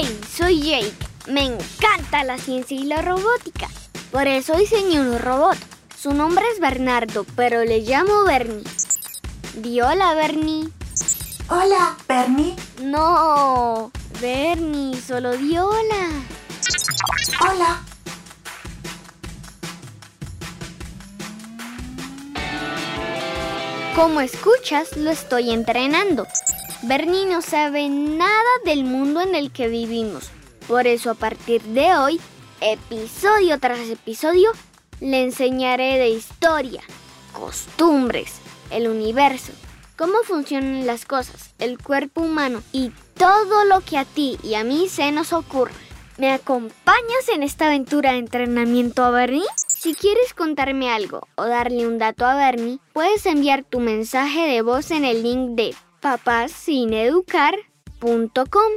[0.00, 0.94] Hey, soy Jake.
[1.26, 3.66] Me encanta la ciencia y la robótica.
[4.12, 5.58] Por eso diseñé un robot.
[6.00, 8.62] Su nombre es Bernardo, pero le llamo Bernie.
[9.54, 10.68] Di hola, Bernie.
[11.48, 12.54] Hola, Bernie.
[12.80, 13.90] No,
[14.20, 16.08] Bernie, solo di hola.
[17.40, 17.82] Hola.
[23.96, 26.24] Como escuchas, lo estoy entrenando.
[26.82, 28.30] Bernie no sabe nada
[28.64, 30.30] del mundo en el que vivimos.
[30.68, 32.20] Por eso a partir de hoy,
[32.60, 34.52] episodio tras episodio,
[35.00, 36.82] le enseñaré de historia,
[37.32, 38.34] costumbres,
[38.70, 39.52] el universo,
[39.96, 44.62] cómo funcionan las cosas, el cuerpo humano y todo lo que a ti y a
[44.62, 45.74] mí se nos ocurre.
[46.16, 49.42] ¿Me acompañas en esta aventura de entrenamiento a Bernie?
[49.66, 54.62] Si quieres contarme algo o darle un dato a Bernie, puedes enviar tu mensaje de
[54.62, 58.72] voz en el link de papassineducar.com.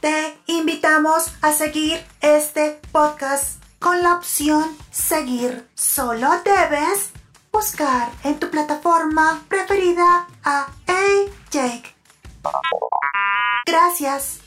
[0.00, 5.66] Te invitamos a seguir este podcast con la opción seguir.
[5.74, 7.10] Solo debes
[7.52, 11.02] buscar en tu plataforma preferida a A
[11.50, 11.94] Jake.
[13.66, 14.43] Gracias.